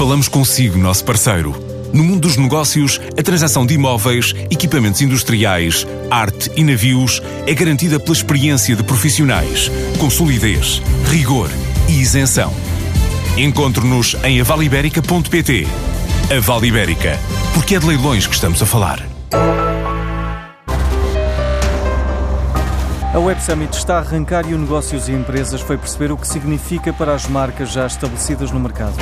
[0.00, 1.54] Falamos consigo, nosso parceiro.
[1.92, 8.00] No mundo dos negócios, a transação de imóveis, equipamentos industriais, arte e navios é garantida
[8.00, 11.50] pela experiência de profissionais, com solidez, rigor
[11.86, 12.50] e isenção.
[13.36, 15.66] Encontre-nos em avaliberica.pt.
[16.34, 17.18] A Vale Ibérica,
[17.52, 19.06] porque é de leilões que estamos a falar.
[23.12, 26.26] A Web Summit está a arrancar e o Negócios e Empresas foi perceber o que
[26.26, 28.94] significa para as marcas já estabelecidas no mercado.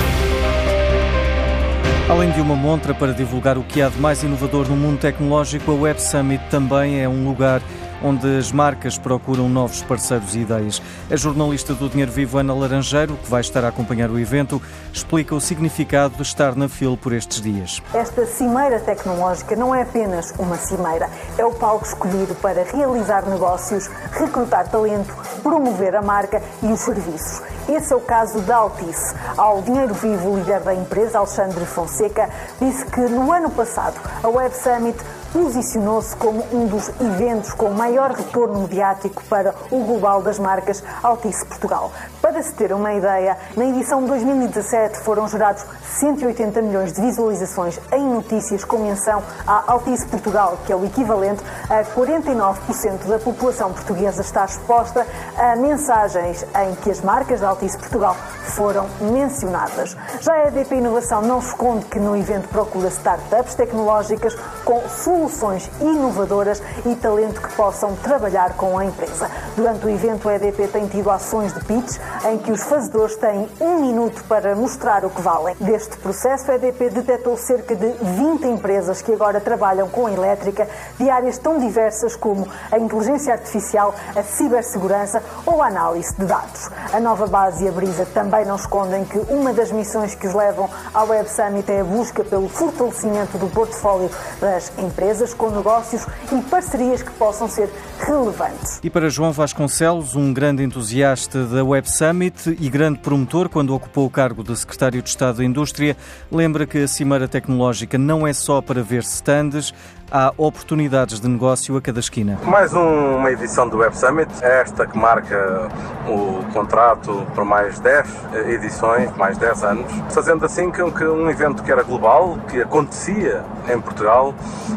[2.08, 5.70] Além de uma montra para divulgar o que há de mais inovador no mundo tecnológico,
[5.70, 7.60] a Web Summit também é um lugar
[8.02, 10.80] onde as marcas procuram novos parceiros e ideias.
[11.10, 14.62] A jornalista do Dinheiro Vivo, Ana Laranjeiro, que vai estar a acompanhar o evento,
[14.92, 17.82] explica o significado de estar na FIL por estes dias.
[17.92, 23.86] Esta cimeira tecnológica não é apenas uma cimeira, é o palco escolhido para realizar negócios,
[24.12, 25.14] recrutar talento,
[25.48, 27.40] promover a marca e os serviços.
[27.66, 29.14] Esse é o caso da Altice.
[29.34, 32.28] Ao Dinheiro Vivo, o líder da empresa, Alexandre Fonseca,
[32.60, 34.98] disse que no ano passado a Web Summit
[35.32, 41.44] posicionou-se como um dos eventos com maior retorno mediático para o global das marcas Altice
[41.46, 41.92] Portugal.
[42.20, 45.64] Para se ter uma ideia, na edição de 2017 foram gerados
[45.98, 51.42] 180 milhões de visualizações em notícias com menção à Altice Portugal, que é o equivalente
[51.68, 57.78] a 49% da população portuguesa está exposta a mensagens em que as marcas da Altice
[57.78, 58.16] Portugal
[58.54, 59.96] foram mencionadas.
[60.20, 64.36] Já a EDP Inovação não esconde que no evento procura startups tecnológicas
[64.68, 69.30] com soluções inovadoras e talento que possam trabalhar com a empresa.
[69.56, 71.96] Durante o evento, a EDP tem tido ações de pitch
[72.30, 75.56] em que os fazedores têm um minuto para mostrar o que valem.
[75.58, 80.68] Deste processo, a EDP detectou cerca de 20 empresas que agora trabalham com a elétrica
[80.98, 86.68] de áreas tão diversas como a inteligência artificial, a cibersegurança ou a análise de dados.
[86.92, 90.34] A nova base e a Brisa também não escondem que uma das missões que os
[90.34, 95.50] levam ao Web Summit é a busca pelo fortalecimento do portfólio das empresas empresas com
[95.50, 98.78] negócios e parcerias que possam ser relevantes.
[98.82, 104.06] E para João Vasconcelos, um grande entusiasta da Web Summit e grande promotor quando ocupou
[104.06, 105.96] o cargo de Secretário de Estado da Indústria,
[106.30, 109.72] lembra que a Cimeira Tecnológica não é só para ver stands,
[110.10, 112.38] há oportunidades de negócio a cada esquina.
[112.44, 115.68] Mais uma edição do Web Summit, esta que marca
[116.06, 118.08] o contrato por mais 10
[118.48, 123.80] edições, mais 10 anos, fazendo assim que um evento que era global, que acontecia em
[123.80, 124.34] Portugal,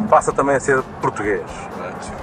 [0.09, 1.41] passa também a ser português.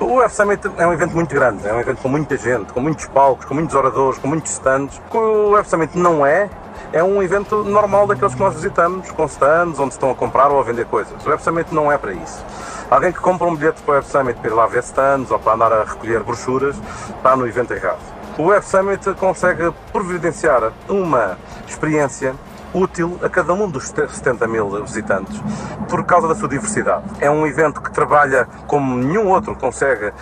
[0.01, 2.81] O Web Summit é um evento muito grande, é um evento com muita gente, com
[2.81, 5.01] muitos palcos, com muitos oradores, com muitos stands.
[5.13, 6.49] O Web Summit não é,
[6.93, 10.61] é um evento normal daqueles que nós visitamos, com stands, onde estão a comprar ou
[10.61, 11.25] a vender coisas.
[11.25, 12.45] O Web Summit não é para isso.
[12.91, 15.39] Alguém que compra um bilhete para o Web Summit para ir lá ver stands ou
[15.39, 16.77] para andar a recolher brochuras,
[17.17, 17.99] está no evento errado.
[18.39, 22.35] O Web Summit consegue providenciar uma experiência
[22.75, 25.41] útil a cada um dos 70 mil visitantes
[25.89, 27.05] por causa da sua diversidade.
[27.21, 30.13] É um evento que trabalha como nenhum outro consegue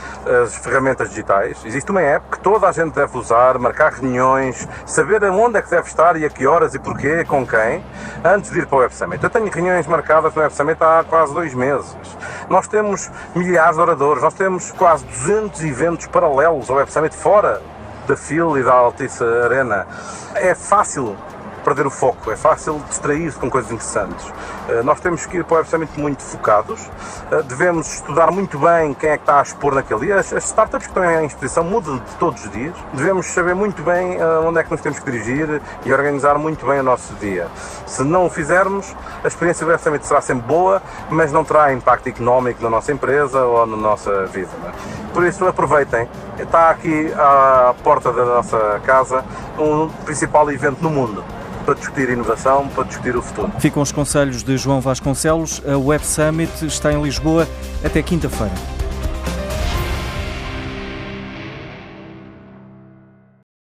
[0.45, 1.59] as ferramentas digitais.
[1.65, 5.71] Existe uma app que toda a gente deve usar, marcar reuniões, saber onde é que
[5.71, 7.85] deve estar e a que horas e porquê, com quem,
[8.25, 9.23] antes de ir para o Web Summit.
[9.23, 11.97] Eu tenho reuniões marcadas no Web Summit há quase dois meses.
[12.49, 17.61] Nós temos milhares de oradores, nós temos quase 200 eventos paralelos ao Web Summit fora
[18.07, 19.87] da FIL e da Altice Arena.
[20.35, 21.17] É fácil
[21.67, 24.33] perder o foco, é fácil distrair-se com coisas interessantes.
[24.69, 26.89] Eh, nós temos que ir para o Web Summit muito focados,
[27.33, 30.15] eh, devemos estudar muito bem quem é que está a expor naquele dia.
[30.21, 34.15] As startups que estão em exposição mudam de todos os dias, devemos saber muito bem
[34.15, 37.49] eh, onde é que nos temos que dirigir e organizar muito bem o nosso dia.
[37.85, 38.95] Se não o fizermos,
[39.25, 42.93] a experiência do Web Summit será sempre boa, mas não terá impacto económico na nossa
[42.93, 44.51] empresa ou na nossa vida.
[44.65, 45.13] É?
[45.13, 46.09] Por isso, aproveitem.
[46.39, 49.25] Está aqui à porta da nossa casa
[49.59, 51.25] um principal evento no mundo
[51.67, 53.53] para discutir inovação, para discutir o futuro.
[53.59, 55.61] Ficam os conselhos de João Vasconcelos.
[55.67, 57.47] A Web Summit está em Lisboa
[57.85, 58.76] até quinta-feira.